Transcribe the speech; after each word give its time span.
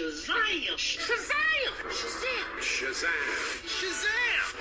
Shazam! 0.00 0.78
Shazam! 0.78 1.74
Shazam! 1.90 2.48
Shazam! 2.58 3.10
Shazam! 3.66 4.56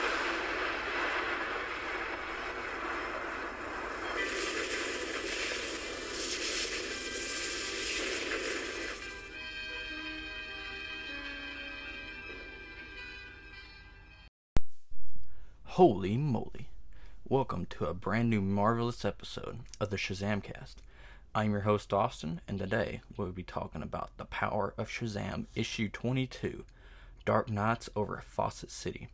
Holy 15.64 16.18
moly. 16.18 16.68
Welcome 17.24 17.66
to 17.68 17.86
a 17.86 17.94
brand 17.94 18.30
new 18.30 18.42
marvelous 18.42 19.06
episode 19.06 19.60
of 19.80 19.90
the 19.90 19.96
Shazam 19.96 20.44
cast. 20.44 20.82
I'm 21.36 21.52
your 21.52 21.62
host 21.62 21.94
Austin, 21.94 22.42
and 22.48 22.58
today 22.58 23.02
we'll 23.16 23.32
be 23.32 23.44
talking 23.44 23.84
about 23.84 24.10
The 24.18 24.26
Power 24.26 24.74
of 24.80 24.90
Shazam, 24.90 25.46
issue 25.54 25.88
22 25.88 26.66
Dark 27.24 27.52
Nights 27.52 27.88
over 27.96 28.24
Fawcett 28.26 28.72
City. 28.72 29.10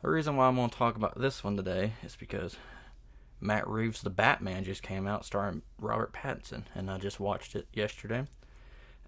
The 0.00 0.10
reason 0.10 0.36
why 0.36 0.46
I'm 0.46 0.54
going 0.54 0.70
to 0.70 0.76
talk 0.76 0.94
about 0.94 1.20
this 1.20 1.42
one 1.42 1.56
today 1.56 1.94
is 2.04 2.14
because 2.14 2.56
Matt 3.40 3.66
Reeves' 3.66 4.00
The 4.00 4.10
Batman 4.10 4.62
just 4.62 4.84
came 4.84 5.08
out 5.08 5.24
starring 5.24 5.62
Robert 5.80 6.12
Pattinson, 6.12 6.66
and 6.72 6.88
I 6.88 6.98
just 6.98 7.18
watched 7.18 7.56
it 7.56 7.66
yesterday. 7.72 8.26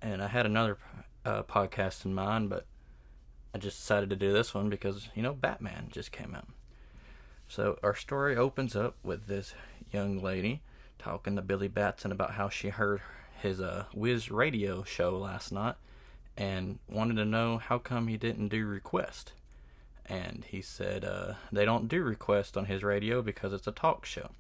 And 0.03 0.21
I 0.21 0.27
had 0.27 0.47
another 0.47 0.79
uh, 1.25 1.45
podcast 1.45 2.05
in 2.05 2.13
mind, 2.13 2.51
but 2.51 2.67
I 3.55 3.59
just 3.59 3.79
decided 3.79 4.11
to 4.11 4.17
do 4.17 4.33
this 4.33 4.53
one 4.53 4.69
because, 4.69 5.11
you 5.15 5.23
know, 5.23 5.33
Batman 5.33 5.91
just 5.93 6.11
came 6.11 6.35
out. 6.35 6.49
So 7.47 7.79
our 7.85 7.95
story 7.95 8.37
opens 8.37 8.75
up 8.75 8.97
with 9.05 9.29
this 9.29 9.55
young 9.93 10.21
lady 10.21 10.63
talking 10.99 11.37
to 11.37 11.43
Billy 11.43 11.69
Batson 11.69 12.13
about 12.13 12.33
how 12.33 12.49
she 12.49 12.69
heard 12.69 13.01
his 13.41 13.61
uh, 13.61 13.85
WHIZ 13.95 14.31
radio 14.31 14.83
show 14.83 15.17
last 15.17 15.53
night 15.53 15.75
and 16.37 16.79
wanted 16.89 17.17
to 17.17 17.25
know 17.25 17.59
how 17.59 17.79
come 17.79 18.09
he 18.09 18.17
didn't 18.17 18.49
do 18.49 18.67
request. 18.67 19.33
And 20.05 20.45
he 20.49 20.63
said 20.63 21.05
uh, 21.05 21.35
they 21.51 21.65
don't 21.65 21.89
do 21.89 22.03
request 22.03 22.57
on 22.57 22.67
his 22.67 22.83
radio 22.83 23.23
because 23.23 23.53
it's 23.53 23.67
a 23.67 23.73
talk 23.73 24.05
show. 24.05 24.31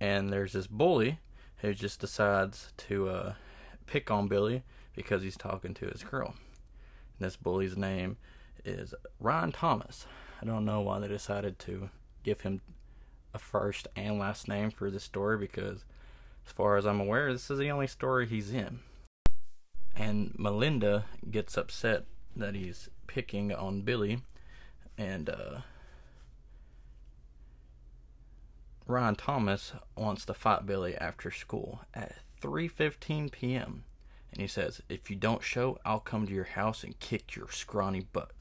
And 0.00 0.32
there's 0.32 0.52
this 0.52 0.66
bully 0.66 1.20
who 1.58 1.74
just 1.74 2.00
decides 2.00 2.72
to 2.76 3.08
uh, 3.08 3.34
pick 3.86 4.10
on 4.10 4.28
Billy 4.28 4.62
because 4.94 5.22
he's 5.22 5.36
talking 5.36 5.74
to 5.74 5.86
his 5.86 6.02
girl. 6.02 6.34
And 7.18 7.26
this 7.26 7.36
bully's 7.36 7.76
name 7.76 8.16
is 8.64 8.94
Ryan 9.20 9.52
Thomas. 9.52 10.06
I 10.42 10.46
don't 10.46 10.64
know 10.64 10.80
why 10.80 10.98
they 10.98 11.08
decided 11.08 11.58
to 11.60 11.90
give 12.22 12.40
him 12.40 12.60
a 13.34 13.38
first 13.38 13.88
and 13.96 14.18
last 14.18 14.48
name 14.48 14.70
for 14.70 14.90
this 14.90 15.04
story 15.04 15.36
because, 15.36 15.84
as 16.46 16.52
far 16.52 16.76
as 16.76 16.86
I'm 16.86 17.00
aware, 17.00 17.32
this 17.32 17.50
is 17.50 17.58
the 17.58 17.70
only 17.70 17.88
story 17.88 18.26
he's 18.26 18.52
in. 18.52 18.78
And 19.96 20.34
Melinda 20.38 21.04
gets 21.30 21.58
upset 21.58 22.04
that 22.36 22.54
he's 22.54 22.88
picking 23.06 23.52
on 23.52 23.82
Billy, 23.82 24.20
and 24.96 25.28
uh, 25.28 25.60
Ryan 28.86 29.14
Thomas 29.14 29.72
wants 29.96 30.24
to 30.26 30.34
fight 30.34 30.66
Billy 30.66 30.96
after 30.96 31.30
school 31.30 31.82
at 31.92 32.16
3:15 32.40 33.32
p.m. 33.32 33.84
And 34.32 34.40
he 34.40 34.46
says, 34.46 34.82
"If 34.88 35.10
you 35.10 35.16
don't 35.16 35.42
show, 35.42 35.78
I'll 35.84 36.00
come 36.00 36.26
to 36.26 36.32
your 36.32 36.44
house 36.44 36.84
and 36.84 36.98
kick 36.98 37.34
your 37.36 37.50
scrawny 37.50 38.00
butt." 38.00 38.32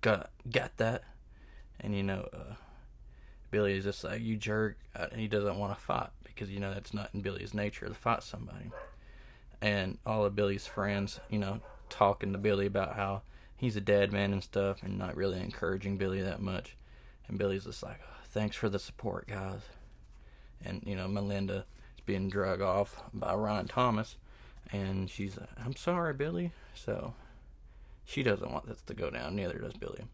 Got 0.00 0.30
got 0.50 0.76
that? 0.76 1.02
And 1.80 1.96
you 1.96 2.02
know, 2.02 2.28
uh, 2.32 2.54
Billy 3.54 3.76
is 3.76 3.84
just 3.84 4.02
like, 4.02 4.20
"You 4.20 4.36
jerk!" 4.36 4.76
Uh, 4.96 5.06
and 5.12 5.20
he 5.20 5.28
doesn't 5.28 5.58
want 5.58 5.72
to 5.72 5.80
fight 5.80 6.10
because 6.24 6.50
you 6.50 6.58
know 6.58 6.74
that's 6.74 6.92
not 6.92 7.10
in 7.14 7.20
Billy's 7.20 7.54
nature 7.54 7.86
to 7.86 7.94
fight 7.94 8.24
somebody. 8.24 8.72
And 9.60 9.98
all 10.04 10.24
of 10.24 10.34
Billy's 10.34 10.66
friends, 10.66 11.20
you 11.30 11.38
know, 11.38 11.60
talking 11.88 12.32
to 12.32 12.38
Billy 12.38 12.66
about 12.66 12.96
how 12.96 13.22
he's 13.56 13.76
a 13.76 13.80
dead 13.80 14.12
man 14.12 14.32
and 14.32 14.42
stuff, 14.42 14.82
and 14.82 14.98
not 14.98 15.16
really 15.16 15.38
encouraging 15.38 15.98
Billy 15.98 16.20
that 16.20 16.42
much. 16.42 16.76
And 17.28 17.38
Billy's 17.38 17.64
just 17.64 17.82
like, 17.82 18.00
"Thanks 18.24 18.56
for 18.56 18.68
the 18.68 18.80
support, 18.80 19.28
guys." 19.28 19.60
And 20.64 20.82
you 20.84 20.96
know, 20.96 21.06
Melinda 21.06 21.64
is 21.96 22.00
being 22.04 22.28
drug 22.28 22.60
off 22.60 23.02
by 23.12 23.34
Ryan 23.34 23.68
Thomas 23.68 24.16
and 24.72 25.10
she's 25.10 25.36
like, 25.36 25.48
I'm 25.64 25.76
sorry, 25.76 26.14
Billy. 26.14 26.52
So 26.74 27.14
she 28.04 28.22
doesn't 28.22 28.50
want 28.50 28.66
this 28.66 28.82
to 28.82 28.94
go 28.94 29.10
down, 29.10 29.36
neither 29.36 29.58
does 29.58 29.74
Billy. 29.74 30.04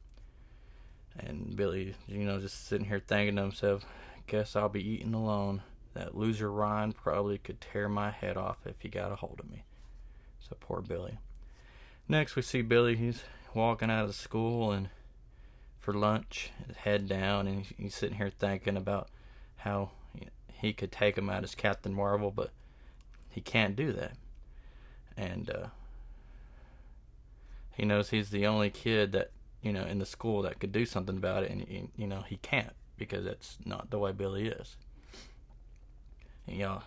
And 1.18 1.54
Billy, 1.54 1.94
you 2.06 2.24
know, 2.24 2.40
just 2.40 2.66
sitting 2.66 2.86
here 2.86 3.02
thinking 3.04 3.36
to 3.36 3.42
himself, 3.42 3.84
guess 4.26 4.56
I'll 4.56 4.68
be 4.68 4.88
eating 4.88 5.14
alone. 5.14 5.62
That 5.94 6.16
loser 6.16 6.50
Ryan 6.50 6.92
probably 6.92 7.38
could 7.38 7.60
tear 7.60 7.88
my 7.88 8.10
head 8.10 8.36
off 8.36 8.58
if 8.64 8.76
he 8.80 8.88
got 8.88 9.12
a 9.12 9.16
hold 9.16 9.40
of 9.40 9.50
me. 9.50 9.64
So 10.40 10.56
poor 10.60 10.80
Billy. 10.80 11.18
Next, 12.08 12.36
we 12.36 12.42
see 12.42 12.62
Billy. 12.62 12.96
He's 12.96 13.24
walking 13.54 13.90
out 13.90 14.04
of 14.04 14.14
school 14.14 14.70
and 14.70 14.88
for 15.80 15.92
lunch, 15.92 16.50
his 16.66 16.76
head 16.76 17.08
down, 17.08 17.46
and 17.46 17.64
he's 17.76 17.94
sitting 17.94 18.18
here 18.18 18.30
thinking 18.30 18.76
about 18.76 19.08
how 19.56 19.90
he 20.52 20.72
could 20.72 20.92
take 20.92 21.18
him 21.18 21.28
out 21.28 21.42
as 21.42 21.54
Captain 21.54 21.94
Marvel, 21.94 22.30
but 22.30 22.50
he 23.30 23.40
can't 23.40 23.74
do 23.74 23.92
that 23.92 24.12
and 25.20 25.50
uh, 25.50 25.66
he 27.76 27.84
knows 27.84 28.10
he's 28.10 28.30
the 28.30 28.46
only 28.46 28.70
kid 28.70 29.12
that 29.12 29.30
you 29.62 29.72
know 29.72 29.84
in 29.84 29.98
the 29.98 30.06
school 30.06 30.42
that 30.42 30.58
could 30.60 30.72
do 30.72 30.86
something 30.86 31.16
about 31.16 31.44
it, 31.44 31.50
and 31.50 31.90
you 31.96 32.06
know 32.06 32.22
he 32.26 32.36
can't 32.36 32.72
because 32.96 33.24
that's 33.24 33.58
not 33.64 33.90
the 33.90 33.98
way 33.98 34.12
Billy 34.12 34.48
is. 34.48 34.76
And, 36.46 36.58
know, 36.58 36.82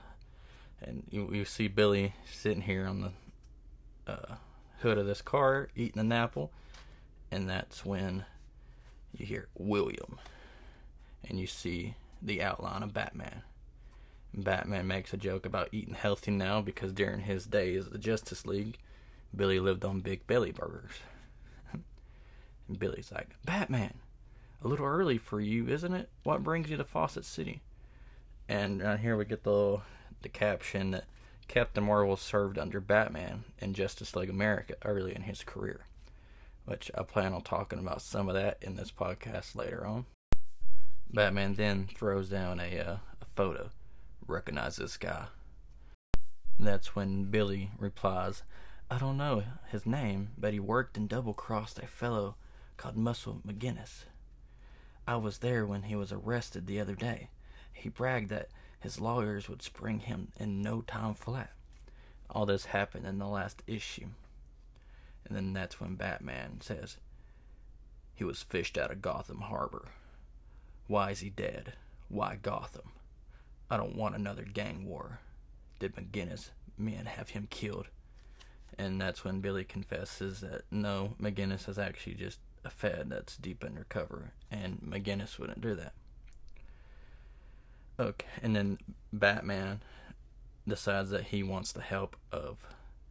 and 0.82 1.04
you, 1.10 1.30
you 1.32 1.46
see 1.46 1.68
Billy 1.68 2.14
sitting 2.32 2.62
here 2.62 2.86
on 2.86 3.02
the 3.02 4.12
uh, 4.12 4.36
hood 4.80 4.98
of 4.98 5.08
this 5.08 5.22
car 5.22 5.70
eating 5.76 6.00
an 6.00 6.12
apple, 6.12 6.52
and 7.32 7.50
that's 7.50 7.86
when 7.86 8.26
you 9.16 9.26
hear 9.26 9.48
William, 9.58 10.20
and 11.28 11.40
you 11.40 11.48
see 11.48 11.96
the 12.22 12.42
outline 12.42 12.84
of 12.84 12.94
Batman. 12.94 13.42
Batman 14.36 14.88
makes 14.88 15.14
a 15.14 15.18
joke 15.18 15.46
about 15.46 15.70
eating 15.72 15.94
healthy 15.94 16.32
now 16.32 16.62
because 16.62 16.92
during 16.92 17.22
his 17.22 17.46
days 17.46 17.86
at 17.86 17.92
the 17.92 18.00
Justice 18.00 18.46
League, 18.46 18.78
Billy 19.36 19.60
lived 19.60 19.86
on 19.86 20.02
Big 20.02 20.26
Belly 20.26 20.52
burgers. 20.52 20.96
And 22.74 22.80
Billy's 22.80 23.12
like, 23.12 23.36
Batman, 23.46 23.94
a 24.64 24.68
little 24.68 24.88
early 24.88 25.20
for 25.20 25.40
you, 25.40 25.68
isn't 25.68 25.94
it? 25.94 26.10
What 26.24 26.42
brings 26.42 26.72
you 26.72 26.78
to 26.78 26.84
Fawcett 26.84 27.24
City? 27.24 27.62
And 28.50 28.82
right 28.82 29.00
here 29.00 29.16
we 29.16 29.26
get 29.26 29.44
the 29.44 29.82
the 30.24 30.30
caption 30.30 30.92
that 30.92 31.04
Captain 31.48 31.84
Marvel 31.84 32.16
served 32.18 32.58
under 32.58 32.80
Batman 32.80 33.44
in 33.60 33.74
Justice 33.74 34.16
League 34.16 34.30
America 34.30 34.74
early 34.84 35.14
in 35.14 35.24
his 35.24 35.44
career, 35.44 35.82
which 36.66 36.90
I 36.98 37.04
plan 37.04 37.34
on 37.34 37.42
talking 37.42 37.80
about 37.80 38.02
some 38.02 38.28
of 38.28 38.36
that 38.36 38.58
in 38.62 38.76
this 38.76 38.90
podcast 38.90 39.56
later 39.56 39.86
on. 39.86 40.06
Batman 41.14 41.56
then 41.56 41.88
throws 41.94 42.30
down 42.30 42.60
a, 42.60 42.80
uh, 42.80 42.98
a 43.22 43.26
photo 43.36 43.70
recognize 44.26 44.78
this 44.78 44.98
guy. 44.98 45.26
That's 46.58 46.96
when 46.96 47.26
Billy 47.26 47.72
replies, 47.78 48.44
I 48.90 48.98
don't 48.98 49.18
know 49.18 49.44
his 49.70 49.86
name, 49.86 50.30
but 50.38 50.54
he 50.54 50.60
worked 50.60 50.98
and 50.98 51.10
double 51.10 51.34
crossed 51.34 51.80
a 51.80 51.88
fellow 51.88 52.36
called 52.78 52.98
Muscle 52.98 53.42
McGinnis. 53.46 54.04
I 55.08 55.18
was 55.18 55.40
there 55.40 55.66
when 55.66 55.84
he 55.84 55.96
was 55.96 56.12
arrested 56.12 56.66
the 56.66 56.80
other 56.80 56.96
day. 56.96 57.30
He 57.74 57.90
bragged 57.90 58.30
that 58.30 58.50
his 58.80 59.00
lawyers 59.00 59.50
would 59.50 59.62
spring 59.62 60.00
him 60.00 60.30
in 60.40 60.62
no 60.62 60.82
time 60.82 61.14
flat. 61.14 61.52
All 62.30 62.46
this 62.46 62.66
happened 62.66 63.06
in 63.06 63.20
the 63.20 63.28
last 63.28 63.64
issue. 63.68 64.08
And 65.26 65.36
then 65.36 65.54
that's 65.54 65.80
when 65.80 65.96
Batman 65.96 66.62
says, 66.62 66.98
He 68.16 68.24
was 68.24 68.44
fished 68.44 68.78
out 68.78 68.92
of 68.92 69.02
Gotham 69.02 69.42
Harbor. 69.42 69.90
Why 70.88 71.12
is 71.12 71.20
he 71.20 71.30
dead? 71.30 71.74
Why 72.10 72.38
Gotham? 72.42 72.92
I 73.70 73.78
don't 73.78 73.96
want 73.96 74.16
another 74.16 74.44
gang 74.44 74.86
war. 74.86 75.20
Did 75.80 75.96
McGinnis 75.96 76.50
men 76.78 77.06
have 77.06 77.30
him 77.30 77.48
killed? 77.50 77.88
And 78.78 79.00
that's 79.00 79.24
when 79.24 79.40
Billy 79.40 79.64
confesses 79.64 80.42
that 80.42 80.64
no, 80.72 81.16
McGinnis 81.22 81.70
is 81.70 81.80
actually 81.80 82.16
just 82.16 82.40
a 82.66 82.70
Fed 82.70 83.10
that's 83.10 83.38
deep 83.38 83.64
undercover, 83.64 84.34
and 84.50 84.80
McGinnis 84.82 85.38
wouldn't 85.38 85.62
do 85.62 85.76
that. 85.76 85.94
Okay, 88.00 88.28
and 88.42 88.56
then 88.56 88.80
Batman 89.12 89.82
decides 90.68 91.10
that 91.12 91.26
he 91.26 91.44
wants 91.44 91.72
the 91.72 91.82
help 91.82 92.16
of 92.32 92.58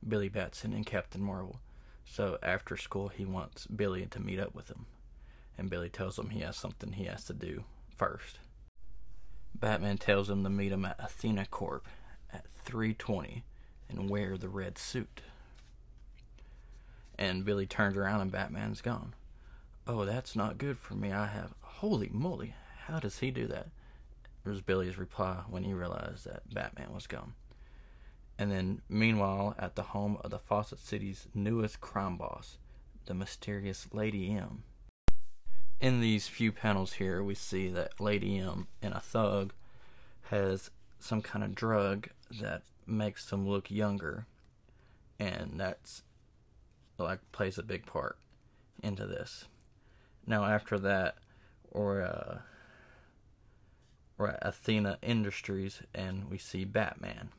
Billy 0.06 0.28
Batson 0.28 0.72
and 0.72 0.84
Captain 0.84 1.22
Marvel. 1.22 1.60
So 2.04 2.38
after 2.42 2.76
school, 2.76 3.08
he 3.08 3.24
wants 3.24 3.66
Billy 3.66 4.06
to 4.06 4.20
meet 4.20 4.40
up 4.40 4.54
with 4.54 4.68
him. 4.68 4.86
And 5.56 5.70
Billy 5.70 5.88
tells 5.88 6.18
him 6.18 6.30
he 6.30 6.40
has 6.40 6.56
something 6.56 6.92
he 6.92 7.04
has 7.04 7.24
to 7.26 7.34
do 7.34 7.64
first. 7.96 8.38
Batman 9.54 9.98
tells 9.98 10.28
him 10.28 10.42
to 10.42 10.50
meet 10.50 10.72
him 10.72 10.84
at 10.84 10.96
Athena 10.98 11.46
Corp 11.46 11.86
at 12.32 12.46
3:20 12.64 13.44
and 13.88 14.10
wear 14.10 14.36
the 14.36 14.48
red 14.48 14.78
suit. 14.78 15.20
And 17.18 17.44
Billy 17.44 17.66
turns 17.66 17.96
around 17.96 18.22
and 18.22 18.32
Batman's 18.32 18.80
gone. 18.80 19.14
Oh, 19.86 20.04
that's 20.04 20.36
not 20.36 20.58
good 20.58 20.78
for 20.78 20.94
me. 20.94 21.12
I 21.12 21.26
have 21.26 21.54
holy 21.60 22.08
moly. 22.12 22.54
How 22.86 23.00
does 23.00 23.18
he 23.18 23.30
do 23.30 23.48
that? 23.48 23.68
Was 24.44 24.60
Billy's 24.60 24.98
reply 24.98 25.38
when 25.48 25.64
he 25.64 25.72
realized 25.72 26.24
that 26.24 26.52
Batman 26.52 26.92
was 26.92 27.06
gone. 27.06 27.34
And 28.38 28.50
then, 28.50 28.82
meanwhile, 28.88 29.54
at 29.58 29.74
the 29.74 29.82
home 29.82 30.18
of 30.22 30.30
the 30.30 30.38
Fawcett 30.38 30.78
City's 30.78 31.26
newest 31.34 31.80
crime 31.80 32.16
boss, 32.16 32.58
the 33.06 33.14
mysterious 33.14 33.88
Lady 33.92 34.30
M. 34.30 34.62
In 35.80 36.00
these 36.00 36.28
few 36.28 36.52
panels 36.52 36.94
here, 36.94 37.22
we 37.22 37.34
see 37.34 37.68
that 37.68 38.00
Lady 38.00 38.38
M 38.38 38.68
and 38.80 38.94
a 38.94 39.00
thug 39.00 39.52
has 40.30 40.70
some 41.00 41.22
kind 41.22 41.44
of 41.44 41.54
drug 41.54 42.08
that 42.40 42.62
makes 42.86 43.26
them 43.26 43.48
look 43.48 43.70
younger, 43.70 44.26
and 45.18 45.58
that's 45.58 46.02
like 46.98 47.20
plays 47.32 47.58
a 47.58 47.64
big 47.64 47.84
part 47.84 48.16
into 48.82 49.06
this. 49.06 49.46
Now, 50.26 50.44
after 50.44 50.78
that, 50.78 51.16
we're 51.72 52.02
uh, 52.02 52.38
at 54.28 54.38
Athena 54.42 54.98
Industries, 55.02 55.82
and 55.94 56.30
we 56.30 56.38
see 56.38 56.64
Batman, 56.64 57.30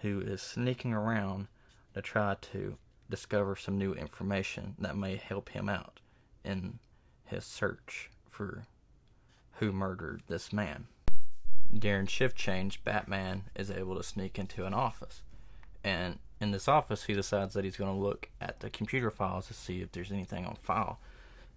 who 0.00 0.20
is 0.20 0.40
sneaking 0.40 0.92
around 0.92 1.48
to 1.94 2.02
try 2.02 2.36
to 2.52 2.76
discover 3.10 3.56
some 3.56 3.76
new 3.76 3.92
information 3.92 4.74
that 4.78 4.96
may 4.96 5.16
help 5.16 5.50
him 5.50 5.68
out 5.68 6.00
in 6.44 6.78
his 7.26 7.44
search 7.44 8.10
for 8.30 8.64
who 9.56 9.70
murdered 9.70 10.22
this 10.28 10.52
man. 10.52 10.86
During 11.76 12.06
shift 12.06 12.36
change, 12.36 12.82
Batman 12.84 13.44
is 13.54 13.70
able 13.70 13.96
to 13.96 14.02
sneak 14.02 14.38
into 14.38 14.64
an 14.64 14.74
office. 14.74 15.22
And 15.84 16.18
in 16.40 16.52
this 16.52 16.68
office, 16.68 17.04
he 17.04 17.14
decides 17.14 17.54
that 17.54 17.64
he's 17.64 17.76
going 17.76 17.94
to 17.94 18.00
look 18.00 18.28
at 18.40 18.60
the 18.60 18.70
computer 18.70 19.10
files 19.10 19.48
to 19.48 19.54
see 19.54 19.80
if 19.80 19.92
there's 19.92 20.12
anything 20.12 20.44
on 20.46 20.56
file 20.56 20.98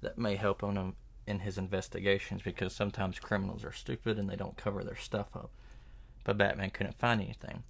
that 0.05 0.17
may 0.17 0.35
help 0.35 0.61
him 0.61 0.95
in 1.27 1.39
his 1.39 1.57
investigations 1.57 2.41
because 2.41 2.73
sometimes 2.73 3.19
criminals 3.19 3.65
are 3.65 3.71
stupid 3.71 4.17
and 4.17 4.29
they 4.29 4.35
don't 4.35 4.57
cover 4.57 4.83
their 4.83 4.95
stuff 4.95 5.27
up. 5.35 5.51
But 6.23 6.37
Batman 6.37 6.69
couldn't 6.69 6.97
find 6.97 7.21
anything. 7.21 7.63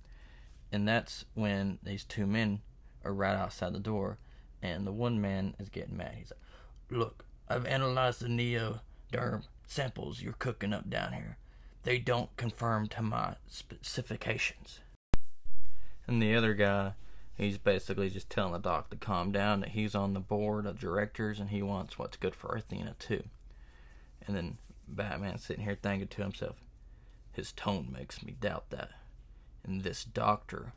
And 0.72 0.88
that's 0.88 1.26
when 1.34 1.80
these 1.84 2.04
two 2.04 2.28
men 2.28 2.62
are 3.04 3.14
right 3.14 3.36
outside 3.36 3.74
the 3.74 3.80
door, 3.80 4.18
and 4.62 4.86
the 4.86 4.92
one 4.92 5.22
man 5.22 5.56
is 5.60 5.70
getting 5.70 5.98
mad. 5.98 6.16
He's 6.18 6.32
like, 6.32 7.00
Look, 7.00 7.26
I've 7.50 7.66
analyzed 7.66 8.22
the 8.22 8.28
neoderm 8.28 9.44
samples 9.68 10.22
you're 10.22 10.34
cooking 10.34 10.74
up 10.74 10.90
down 10.90 11.14
here 11.14 11.38
they 11.86 12.00
don't 12.00 12.36
conform 12.36 12.88
to 12.88 13.02
my 13.02 13.36
specifications. 13.48 14.80
And 16.08 16.22
the 16.22 16.36
other 16.36 16.54
guy, 16.56 16.94
he's 17.38 17.58
basically 17.58 18.10
just 18.10 18.30
telling 18.30 18.54
the 18.54 18.60
doc 18.60 18.90
to 18.90 18.96
calm 18.96 19.32
down, 19.32 19.62
that 19.62 19.70
he's 19.70 19.96
on 19.96 20.14
the 20.14 20.20
board 20.20 20.66
of 20.66 20.80
directors 20.80 21.40
and 21.40 21.50
he 21.50 21.62
wants 21.62 22.00
what's 22.00 22.18
good 22.18 22.36
for 22.36 22.56
Athena 22.56 22.96
too. 23.00 23.24
And 24.26 24.36
then 24.36 24.58
Batman 24.88 25.38
sitting 25.38 25.64
here 25.64 25.78
thinking 25.82 26.08
to 26.08 26.22
himself, 26.22 26.56
his 27.32 27.52
tone 27.52 27.90
makes 27.92 28.24
me 28.24 28.36
doubt 28.40 28.70
that. 28.70 28.92
And 29.64 29.84
this 29.84 30.06
doctor 30.06 30.74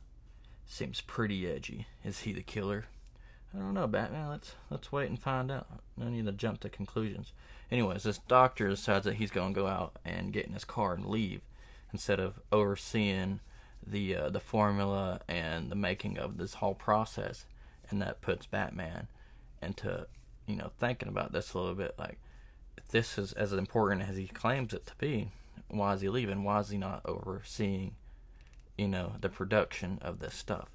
seems 0.66 1.00
pretty 1.00 1.48
edgy. 1.48 1.86
Is 2.04 2.20
he 2.20 2.32
the 2.32 2.42
killer? 2.42 2.86
I 3.54 3.58
don't 3.58 3.74
know, 3.74 3.86
Batman. 3.86 4.28
Let's 4.28 4.54
let's 4.70 4.92
wait 4.92 5.08
and 5.08 5.18
find 5.18 5.50
out. 5.50 5.66
No 5.96 6.08
need 6.08 6.26
to 6.26 6.32
jump 6.32 6.60
to 6.60 6.68
conclusions. 6.68 7.32
Anyways, 7.70 8.02
this 8.02 8.18
doctor 8.18 8.68
decides 8.68 9.04
that 9.04 9.14
he's 9.14 9.30
to 9.30 9.50
go 9.52 9.66
out 9.66 9.96
and 10.04 10.32
get 10.32 10.46
in 10.46 10.52
his 10.52 10.64
car 10.64 10.94
and 10.94 11.06
leave 11.06 11.40
instead 11.92 12.20
of 12.20 12.40
overseeing 12.52 13.40
the 13.90 14.16
uh, 14.16 14.30
the 14.30 14.40
formula 14.40 15.20
and 15.28 15.70
the 15.70 15.76
making 15.76 16.18
of 16.18 16.38
this 16.38 16.54
whole 16.54 16.74
process, 16.74 17.46
and 17.90 18.00
that 18.02 18.20
puts 18.20 18.46
Batman 18.46 19.08
into 19.62 20.06
you 20.46 20.56
know 20.56 20.70
thinking 20.78 21.08
about 21.08 21.32
this 21.32 21.52
a 21.52 21.58
little 21.58 21.74
bit. 21.74 21.94
Like, 21.98 22.18
if 22.76 22.88
this 22.88 23.18
is 23.18 23.32
as 23.32 23.52
important 23.52 24.08
as 24.08 24.16
he 24.16 24.26
claims 24.26 24.72
it 24.72 24.86
to 24.86 24.96
be, 24.98 25.30
why 25.68 25.94
is 25.94 26.00
he 26.00 26.08
leaving? 26.08 26.44
Why 26.44 26.60
is 26.60 26.70
he 26.70 26.78
not 26.78 27.02
overseeing, 27.04 27.96
you 28.76 28.88
know, 28.88 29.14
the 29.20 29.28
production 29.28 29.98
of 30.02 30.18
this 30.18 30.34
stuff? 30.34 30.68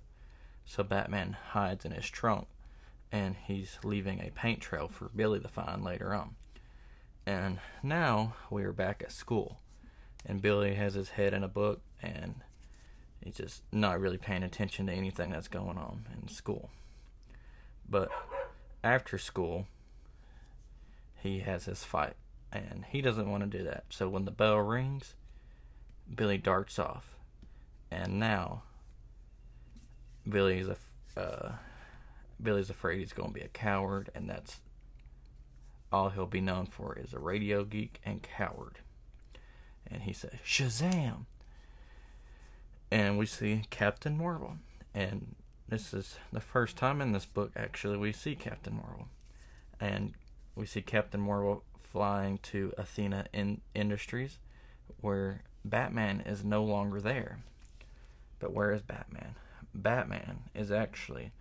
So 0.65 0.83
Batman 0.83 1.38
hides 1.51 1.86
in 1.86 1.92
his 1.92 2.10
trunk 2.10 2.48
and 3.13 3.36
he's 3.45 3.77
leaving 3.83 4.19
a 4.19 4.31
paint 4.31 4.60
trail 4.60 4.88
for 4.88 5.10
Billy 5.15 5.39
to 5.39 5.48
find 5.48 5.83
later 5.83 6.15
on. 6.15 6.36
And 7.27 7.60
now 7.83 8.33
we 8.50 8.63
are 8.63 8.74
back 8.74 9.04
at 9.04 9.12
school, 9.12 9.60
and 10.25 10.42
Billy 10.42 10.74
has 10.74 10.95
his 10.95 11.10
head 11.10 11.33
in 11.33 11.44
a 11.44 11.48
book, 11.48 11.81
and 12.01 12.42
he's 13.24 13.36
just 13.36 13.64
not 13.72 14.00
really 14.00 14.18
paying 14.18 14.44
attention 14.44 14.88
to 14.88 14.94
anything 14.94 15.31
that's 15.31 15.48
going 15.48 15.78
on 15.78 16.06
in 16.22 16.28
school. 16.28 16.70
But 17.90 18.10
after 18.84 19.18
school, 19.18 19.68
he 21.16 21.40
has 21.40 21.66
his 21.66 21.84
fight, 21.84 22.16
and 22.52 22.86
he 22.90 23.02
doesn't 23.02 23.30
want 23.30 23.50
to 23.50 23.58
do 23.58 23.64
that. 23.64 23.86
So 23.90 24.10
when 24.10 24.25
the 24.25 24.31
bell 24.31 24.58
rings, 24.58 25.16
Billy 26.14 26.38
darts 26.38 26.80
off, 26.80 27.18
and 27.90 28.20
now 28.20 28.64
Billy's 30.28 30.68
a 30.68 30.78
uh, 31.20 31.54
Billy's 32.42 32.70
afraid 32.70 33.00
he's 33.00 33.14
going 33.14 33.30
to 33.30 33.40
be 33.40 33.46
a 33.46 33.50
coward, 33.50 34.10
and 34.16 34.30
that's 34.30 34.60
all 35.92 36.10
he'll 36.10 36.25
be 36.25 36.42
known 36.42 36.66
for 36.66 36.98
is 36.98 37.14
a 37.14 37.20
radio 37.20 37.64
geek 37.64 38.02
and 38.04 38.22
coward. 38.22 38.80
And 39.90 40.02
he 40.02 40.14
says, 40.14 40.31
Shazam! 40.46 41.25
And 42.94 43.18
we 43.18 43.25
see 43.25 43.63
Captain 43.72 44.16
Marvel. 44.16 44.57
And 44.94 45.34
this 45.68 45.95
is 45.95 46.18
the 46.31 46.40
first 46.40 46.78
time 46.78 47.01
in 47.01 47.12
this 47.12 47.25
book, 47.25 47.51
actually, 47.56 47.98
we 47.98 48.12
see 48.12 48.36
Captain 48.36 48.75
Marvel. 48.75 49.07
And 49.80 50.13
we 50.56 50.68
see 50.68 50.84
Captain 50.84 51.19
Marvel 51.19 51.63
flying 51.81 52.38
to 52.44 52.72
Athena 52.78 53.25
in 53.34 53.62
Industries, 53.74 54.38
where 55.01 55.42
Batman 55.66 56.22
is 56.22 56.44
no 56.44 56.63
longer 56.63 57.01
there. 57.01 57.40
But 58.38 58.54
where 58.54 58.72
is 58.72 58.84
Batman? 58.84 59.38
Batman 59.74 60.42
is 60.54 60.72
actually 60.72 61.31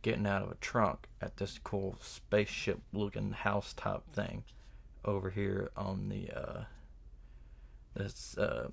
getting 0.00 0.26
out 0.26 0.40
of 0.40 0.50
a 0.50 0.56
trunk 0.62 1.08
at 1.20 1.36
this 1.36 1.60
cool 1.62 1.98
spaceship 2.00 2.80
looking 2.94 3.32
house 3.32 3.74
type 3.74 4.04
thing 4.14 4.44
over 5.04 5.28
here 5.28 5.72
on 5.76 6.08
the 6.08 6.30
uh, 6.30 6.64
this 7.94 8.38
uh, 8.38 8.68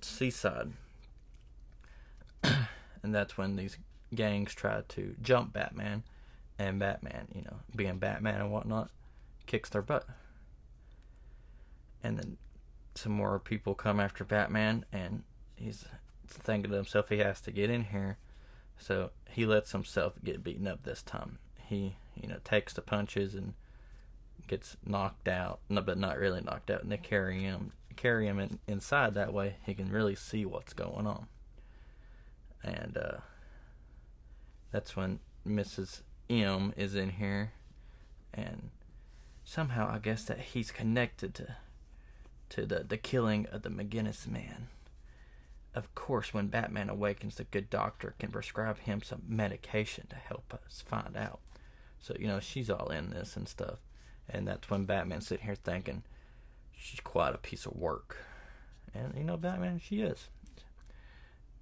seaside. 0.00 0.74
And 3.02 3.14
that's 3.14 3.36
when 3.36 3.56
these 3.56 3.78
gangs 4.14 4.54
try 4.54 4.82
to 4.88 5.14
jump 5.22 5.52
Batman, 5.52 6.02
and 6.58 6.78
Batman, 6.78 7.28
you 7.34 7.42
know, 7.42 7.56
being 7.74 7.98
Batman 7.98 8.40
and 8.40 8.52
whatnot, 8.52 8.90
kicks 9.46 9.70
their 9.70 9.82
butt. 9.82 10.06
And 12.04 12.18
then 12.18 12.36
some 12.94 13.12
more 13.12 13.38
people 13.38 13.74
come 13.74 14.00
after 14.00 14.24
Batman, 14.24 14.84
and 14.92 15.22
he's 15.56 15.84
thinking 16.28 16.70
to 16.70 16.76
himself 16.76 17.08
he 17.08 17.18
has 17.18 17.40
to 17.42 17.50
get 17.50 17.70
in 17.70 17.84
here 17.84 18.18
so 18.78 19.10
he 19.30 19.46
lets 19.46 19.72
himself 19.72 20.14
get 20.24 20.42
beaten 20.42 20.66
up 20.66 20.82
this 20.82 21.02
time. 21.02 21.38
He, 21.68 21.96
you 22.20 22.28
know, 22.28 22.38
takes 22.44 22.72
the 22.72 22.82
punches 22.82 23.34
and 23.34 23.54
gets 24.48 24.76
knocked 24.84 25.28
out, 25.28 25.60
no, 25.68 25.80
but 25.80 25.98
not 25.98 26.18
really 26.18 26.40
knocked 26.40 26.70
out. 26.70 26.82
And 26.82 26.90
they 26.90 26.96
carry 26.96 27.42
him, 27.42 27.72
carry 27.96 28.26
him 28.26 28.40
in, 28.40 28.58
inside. 28.66 29.14
That 29.14 29.32
way, 29.32 29.56
he 29.64 29.74
can 29.74 29.90
really 29.90 30.16
see 30.16 30.44
what's 30.44 30.72
going 30.72 31.06
on. 31.06 31.26
And 32.62 32.96
uh, 32.96 33.18
that's 34.70 34.96
when 34.96 35.20
Mrs. 35.46 36.02
M 36.30 36.72
is 36.76 36.94
in 36.94 37.10
here, 37.10 37.52
and 38.32 38.70
somehow 39.44 39.90
I 39.92 39.98
guess 39.98 40.24
that 40.24 40.38
he's 40.38 40.70
connected 40.70 41.34
to 41.34 41.56
to 42.50 42.66
the 42.66 42.84
the 42.84 42.96
killing 42.96 43.46
of 43.46 43.62
the 43.62 43.70
McGinnis 43.70 44.28
man 44.28 44.68
of 45.74 45.94
course, 45.94 46.34
when 46.34 46.48
Batman 46.48 46.90
awakens, 46.90 47.36
the 47.36 47.44
good 47.44 47.70
doctor 47.70 48.14
can 48.18 48.30
prescribe 48.30 48.80
him 48.80 49.02
some 49.02 49.22
medication 49.26 50.06
to 50.10 50.16
help 50.16 50.52
us 50.54 50.82
find 50.86 51.16
out. 51.16 51.40
So, 51.98 52.14
you 52.18 52.26
know, 52.26 52.40
she's 52.40 52.68
all 52.68 52.88
in 52.88 53.10
this 53.10 53.36
and 53.36 53.48
stuff. 53.48 53.78
And 54.28 54.46
that's 54.46 54.68
when 54.68 54.84
Batman's 54.84 55.26
sitting 55.26 55.46
here 55.46 55.54
thinking, 55.54 56.02
she's 56.76 57.00
quite 57.00 57.34
a 57.34 57.38
piece 57.38 57.64
of 57.64 57.74
work. 57.74 58.18
And, 58.94 59.14
you 59.16 59.24
know, 59.24 59.38
Batman, 59.38 59.80
she 59.82 60.02
is. 60.02 60.28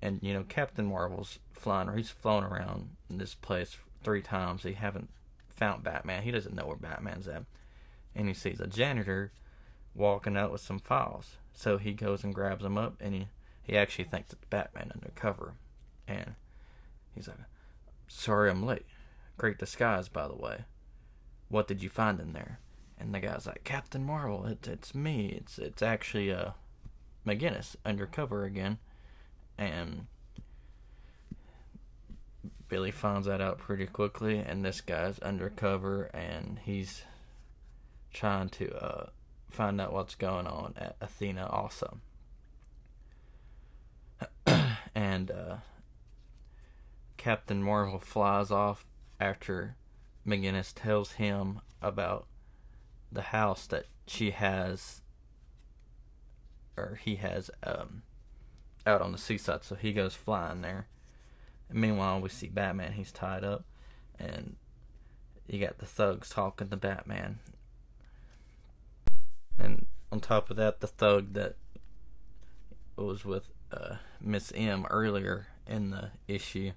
And, 0.03 0.19
you 0.23 0.33
know, 0.33 0.45
Captain 0.49 0.87
Marvel's 0.87 1.39
flying, 1.53 1.89
or 1.89 1.97
he's 1.97 2.11
flown 2.11 2.43
around 2.43 2.91
this 3.11 3.35
place 3.35 3.77
three 4.03 4.23
times. 4.23 4.63
He 4.63 4.73
haven't 4.73 5.11
found 5.49 5.85
Batman. 5.85 6.23
He 6.23 6.31
doesn't 6.31 6.55
know 6.55 6.67
where 6.67 6.77
Batman's 6.77 7.29
at. 7.29 7.45
And 8.15 8.29
he 8.29 8.35
sees 8.35 8.61
a 8.61 8.67
janitor 8.67 9.31
walking 9.95 10.37
out 10.37 10.53
with 10.53 10.63
some 10.63 10.79
files. 10.79 11.37
So 11.53 11.77
he 11.79 11.93
goes 11.93 12.25
and 12.25 12.35
grabs 12.35 12.63
them 12.63 12.79
up 12.79 12.95
and 13.01 13.15
he 13.15 13.29
he 13.63 13.77
actually 13.77 14.05
thinks 14.05 14.33
it's 14.33 14.45
Batman 14.47 14.91
undercover. 14.95 15.55
And 16.09 16.35
he's 17.15 17.29
like, 17.29 17.37
Sorry 18.09 18.51
I'm 18.51 18.65
late. 18.65 18.87
Great 19.37 19.59
disguise, 19.59 20.09
by 20.09 20.27
the 20.27 20.35
way. 20.35 20.65
What 21.49 21.69
did 21.69 21.83
you 21.83 21.89
find 21.89 22.19
in 22.19 22.33
there? 22.33 22.59
And 22.99 23.15
the 23.15 23.21
guy's 23.21 23.47
like, 23.47 23.63
Captain 23.65 24.05
Marvel, 24.05 24.47
it's 24.47 24.67
it's 24.67 24.95
me. 24.95 25.29
It's 25.41 25.59
it's 25.59 25.83
actually 25.83 26.33
uh 26.33 26.51
McGinnis 27.27 27.77
undercover 27.85 28.45
again. 28.45 28.79
And 29.61 30.07
Billy 32.69 32.91
finds 32.91 33.27
that 33.27 33.43
out 33.43 33.59
pretty 33.59 33.87
quickly, 33.87 34.39
and 34.39 34.65
this 34.65 34.81
guy's 34.81 35.19
undercover, 35.19 36.05
and 36.15 36.59
he's 36.65 37.03
trying 38.13 38.49
to 38.49 38.75
uh, 38.75 39.07
find 39.51 39.81
out 39.81 39.93
what's 39.93 40.15
going 40.15 40.47
on 40.47 40.75
at 40.79 40.97
Athena 41.01 41.47
also. 41.47 41.99
and 44.95 45.31
uh, 45.31 45.57
Captain 47.19 47.63
Marvel 47.63 47.99
flies 47.99 48.51
off 48.51 48.87
after 49.21 49.77
McGinnis 50.27 50.73
tells 50.75 51.13
him 51.13 51.61
about 51.83 52.27
the 53.13 53.23
house 53.23 53.67
that 53.67 53.87
she 54.07 54.31
has 54.31 55.03
or 56.77 56.99
he 57.03 57.17
has 57.17 57.51
um, 57.63 58.03
out 58.87 59.03
on 59.03 59.13
the 59.13 59.19
seaside, 59.19 59.65
so 59.65 59.75
he 59.75 59.93
goes 59.93 60.15
flying 60.15 60.63
there. 60.63 60.87
And 61.69 61.81
meanwhile, 61.81 62.21
we 62.21 62.29
see 62.29 62.49
Batman. 62.49 62.93
He's 62.93 63.13
tied 63.13 63.45
up, 63.45 63.65
and 64.19 64.57
you 65.47 65.61
got 65.65 65.79
the 65.79 65.87
thugs 65.87 66.31
talking 66.31 66.69
to 66.69 66.77
Batman. 66.77 67.39
And 69.59 69.87
on 70.11 70.21
top 70.21 70.51
of 70.51 70.57
that, 70.57 70.81
the 70.81 70.87
thug 70.87 71.35
that 71.35 71.57
was 72.97 73.25
with 73.25 73.45
uh, 73.73 73.97
Miss 74.21 74.53
M 74.55 74.87
earlier 74.91 75.47
in 75.67 75.91
the 75.91 76.11
issue 76.27 76.73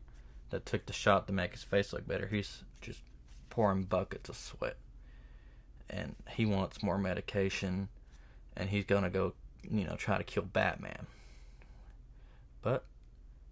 that 0.49 0.65
took 0.65 0.85
the 0.85 0.93
shot 0.93 1.27
to 1.27 1.33
make 1.33 1.51
his 1.51 1.63
face 1.63 1.93
look 1.93 2.07
better. 2.07 2.27
He's 2.27 2.63
just 2.81 3.01
pouring 3.49 3.83
buckets 3.83 4.29
of 4.29 4.35
sweat, 4.35 4.77
and 5.89 6.15
he 6.29 6.45
wants 6.45 6.83
more 6.83 6.97
medication, 6.97 7.89
and 8.55 8.69
he's 8.69 8.85
gonna 8.85 9.09
go, 9.09 9.33
you 9.69 9.85
know, 9.85 9.95
try 9.95 10.17
to 10.17 10.23
kill 10.23 10.43
Batman. 10.43 11.07
But 12.63 12.85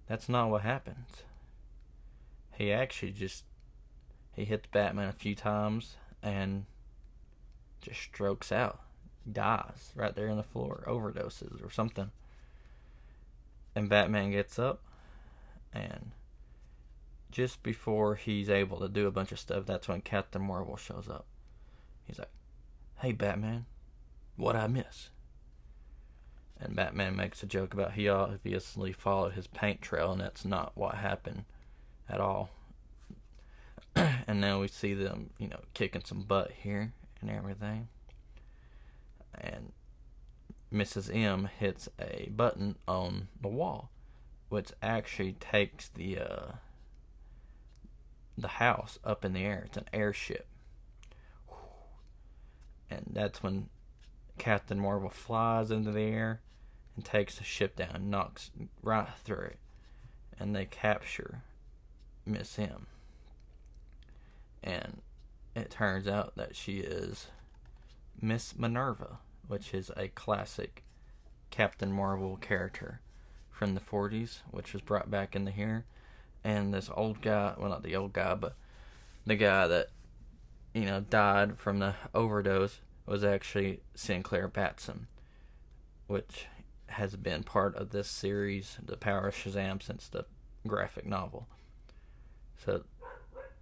that's 0.08 0.28
not 0.28 0.50
what 0.50 0.64
happens. 0.64 1.24
He 2.54 2.72
actually 2.72 3.12
just 3.12 3.44
he 4.34 4.46
hits 4.46 4.68
Batman 4.72 5.10
a 5.10 5.14
few 5.14 5.36
times 5.36 5.98
and 6.24 6.66
just 7.82 8.00
strokes 8.00 8.52
out, 8.52 8.80
dies 9.30 9.92
right 9.96 10.16
there 10.16 10.30
on 10.30 10.38
the 10.38 10.44
floor, 10.44 10.84
overdoses 10.88 11.64
or 11.64 11.70
something. 11.70 12.12
And 13.76 13.90
Batman 13.90 14.32
gets 14.32 14.58
up 14.58 14.82
and 15.74 16.12
just 17.32 17.64
before 17.64 18.16
he's 18.16 18.50
able 18.50 18.80
to 18.80 18.90
do 18.90 19.08
a 19.08 19.12
bunch 19.12 19.32
of 19.32 19.40
stuff, 19.40 19.66
that's 19.66 19.88
when 19.88 20.02
Captain 20.02 20.42
Marvel 20.42 20.76
shows 20.78 21.08
up. 21.08 21.26
He's 22.06 22.20
like, 22.20 22.32
"Hey 22.98 23.12
Batman, 23.14 23.66
what 24.36 24.56
I 24.56 24.68
miss?" 24.68 25.10
And 26.62 26.76
Batman 26.76 27.16
makes 27.16 27.42
a 27.42 27.48
joke 27.48 27.74
about 27.74 27.94
he 27.94 28.08
obviously 28.08 28.92
followed 28.92 29.34
his 29.34 29.48
paint 29.48 29.82
trail, 29.82 30.12
and 30.12 30.22
that's 30.22 30.46
not 30.46 30.74
what 30.76 30.96
happened 30.96 31.46
at 32.08 32.22
all. 32.22 32.52
and 33.96 34.40
now 34.40 34.62
we 34.62 34.68
see 34.68 34.94
them, 34.94 35.32
you 35.40 35.48
know, 35.48 35.60
kicking 35.74 36.04
some 36.06 36.22
butt 36.22 36.52
here 36.62 36.94
and 37.20 37.32
everything. 37.32 37.88
And 39.34 39.72
Mrs. 40.72 41.14
M 41.14 41.50
hits 41.58 41.90
a 42.00 42.30
button 42.30 42.78
on 42.88 43.28
the 43.42 43.48
wall, 43.48 43.90
which 44.50 44.72
actually 44.84 45.34
takes 45.34 45.88
the 45.90 46.20
uh, 46.20 46.52
the 48.38 48.48
house 48.48 49.00
up 49.04 49.26
in 49.26 49.34
the 49.34 49.44
air. 49.44 49.64
It's 49.66 49.78
an 49.78 49.90
airship. 49.92 50.46
And 52.90 53.12
that's 53.14 53.42
when 53.42 53.70
Captain 54.38 54.80
Marvel 54.80 55.10
flies 55.10 55.72
into 55.72 55.92
the 55.92 56.02
air 56.02 56.42
and 56.96 57.06
takes 57.06 57.36
the 57.38 57.44
ship 57.44 57.76
down, 57.76 58.10
knocks 58.10 58.52
right 58.82 59.08
through 59.24 59.46
it, 59.46 59.60
and 60.40 60.56
they 60.56 60.66
capture 60.66 61.44
Miss 62.26 62.58
M. 62.60 62.88
And 64.64 65.02
it 65.56 65.72
turns 65.72 66.08
out 66.08 66.36
that 66.36 66.56
she 66.56 66.80
is 66.80 67.28
Miss 68.22 68.58
Minerva, 68.58 69.18
which 69.48 69.74
is 69.74 69.92
a 69.98 70.08
classic 70.10 70.84
Captain 71.50 71.92
Marvel 71.92 72.38
character 72.38 73.02
from 73.50 73.74
the 73.76 73.82
40s, 73.82 74.40
which 74.50 74.74
was 74.74 74.82
brought 74.82 75.12
back 75.12 75.36
into 75.36 75.52
here. 75.52 75.86
And 76.44 76.74
this 76.74 76.90
old 76.96 77.22
guy, 77.22 77.54
well, 77.58 77.70
not 77.70 77.84
the 77.84 77.96
old 77.96 78.14
guy, 78.14 78.34
but 78.36 78.56
the 79.26 79.36
guy 79.36 79.68
that, 79.68 79.90
you 80.74 80.86
know, 80.86 81.02
died 81.02 81.58
from 81.58 81.80
the 81.80 81.96
overdose 82.16 82.80
was 83.06 83.24
actually 83.24 83.82
Sinclair 83.94 84.48
Batson, 84.48 85.08
which 86.08 86.48
has 86.92 87.16
been 87.16 87.44
part 87.44 87.76
of 87.76 87.92
this 87.92 88.08
series, 88.08 88.78
The 88.84 88.98
Power 88.98 89.28
of 89.28 89.36
Shazam, 89.36 89.82
since 89.82 90.08
the 90.08 90.26
graphic 90.68 91.06
novel. 91.06 91.48
So 92.64 92.84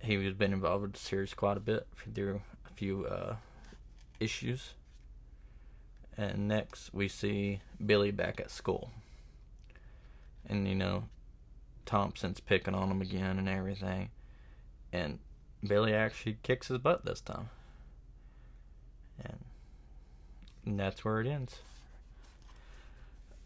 he 0.01 0.23
has 0.23 0.33
been 0.33 0.53
involved 0.53 0.81
with 0.81 0.93
the 0.93 0.99
series 0.99 1.33
quite 1.33 1.57
a 1.57 1.61
bit 1.61 1.87
through 2.13 2.41
a 2.69 2.73
few 2.73 3.05
uh, 3.05 3.35
issues. 4.19 4.73
And 6.17 6.47
next 6.47 6.93
we 6.93 7.07
see 7.07 7.61
Billy 7.85 8.11
back 8.11 8.39
at 8.39 8.51
school. 8.51 8.91
And 10.47 10.67
you 10.67 10.75
know, 10.75 11.05
Thompson's 11.85 12.39
picking 12.39 12.75
on 12.75 12.89
him 12.89 13.01
again 13.01 13.39
and 13.39 13.47
everything. 13.47 14.09
And 14.91 15.19
Billy 15.65 15.93
actually 15.93 16.37
kicks 16.43 16.67
his 16.67 16.79
butt 16.79 17.05
this 17.05 17.21
time. 17.21 17.49
And, 19.23 19.39
and 20.65 20.79
that's 20.79 21.05
where 21.05 21.21
it 21.21 21.27
ends. 21.27 21.59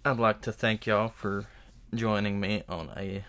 I'd 0.05 0.19
like 0.19 0.41
to 0.41 0.51
thank 0.51 0.85
y'all 0.85 1.07
for 1.07 1.45
joining 1.95 2.37
me 2.37 2.63
on 2.67 2.91
a 2.97 3.23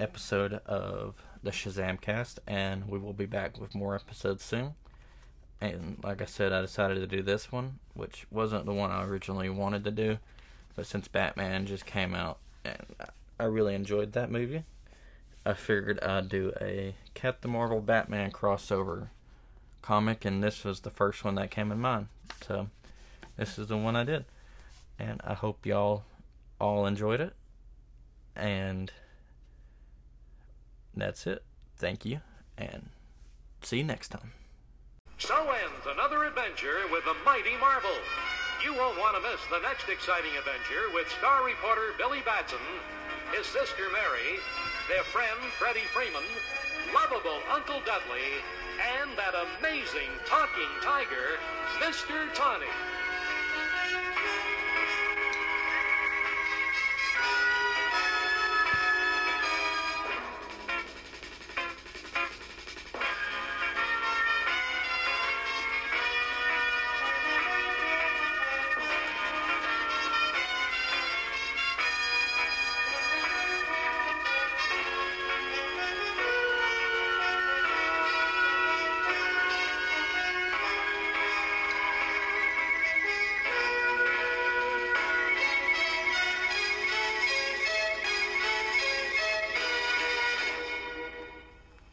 episode 0.00 0.54
of 0.64 1.14
the 1.42 1.50
Shazam 1.50 2.00
cast, 2.00 2.40
and 2.46 2.88
we 2.88 2.98
will 2.98 3.12
be 3.12 3.26
back 3.26 3.60
with 3.60 3.74
more 3.74 3.94
episodes 3.94 4.42
soon. 4.42 4.76
And 5.60 5.98
like 6.02 6.22
I 6.22 6.24
said, 6.24 6.54
I 6.54 6.62
decided 6.62 6.94
to 7.00 7.06
do 7.06 7.22
this 7.22 7.52
one, 7.52 7.80
which 7.92 8.26
wasn't 8.30 8.64
the 8.64 8.72
one 8.72 8.90
I 8.90 9.04
originally 9.04 9.50
wanted 9.50 9.84
to 9.84 9.90
do, 9.90 10.16
but 10.74 10.86
since 10.86 11.06
Batman 11.06 11.66
just 11.66 11.84
came 11.84 12.14
out 12.14 12.38
and 12.64 12.86
I 13.38 13.44
really 13.44 13.74
enjoyed 13.74 14.12
that 14.12 14.30
movie, 14.30 14.64
I 15.44 15.52
figured 15.52 16.02
I'd 16.02 16.30
do 16.30 16.50
a 16.58 16.94
Captain 17.12 17.50
Marvel 17.50 17.82
Batman 17.82 18.30
crossover 18.30 19.08
comic, 19.82 20.24
and 20.24 20.42
this 20.42 20.64
was 20.64 20.80
the 20.80 20.90
first 20.90 21.26
one 21.26 21.34
that 21.34 21.50
came 21.50 21.70
in 21.70 21.78
mind. 21.78 22.08
So 22.40 22.68
this 23.36 23.58
is 23.58 23.66
the 23.66 23.76
one 23.76 23.96
I 23.96 24.04
did 24.04 24.24
and 24.98 25.20
I 25.24 25.34
hope 25.34 25.66
y'all 25.66 26.04
all 26.60 26.86
enjoyed 26.86 27.20
it. 27.20 27.34
And 28.34 28.92
that's 30.94 31.26
it. 31.26 31.42
Thank 31.76 32.04
you, 32.04 32.20
and 32.56 32.88
see 33.62 33.78
you 33.78 33.84
next 33.84 34.08
time. 34.08 34.32
So 35.18 35.34
ends 35.34 35.86
another 35.88 36.24
adventure 36.24 36.84
with 36.92 37.04
the 37.04 37.16
mighty 37.24 37.56
Marvel. 37.60 37.96
You 38.64 38.72
won't 38.74 38.98
want 38.98 39.16
to 39.16 39.22
miss 39.22 39.40
the 39.50 39.60
next 39.60 39.88
exciting 39.88 40.32
adventure 40.36 40.92
with 40.92 41.08
star 41.18 41.44
reporter 41.44 41.92
Billy 41.96 42.20
Batson, 42.24 42.60
his 43.32 43.46
sister 43.46 43.88
Mary, 43.92 44.40
their 44.88 45.04
friend 45.04 45.40
Freddie 45.58 45.88
Freeman, 45.92 46.24
lovable 46.92 47.40
Uncle 47.52 47.80
Dudley, 47.84 48.40
and 49.00 49.16
that 49.16 49.32
amazing 49.32 50.12
talking 50.24 50.68
tiger, 50.82 51.40
Mr. 51.80 52.32
Tawny. 52.34 52.72